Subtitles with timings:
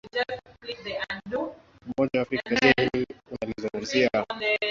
[1.89, 4.09] umoja wa afrika je hili unalizungumzia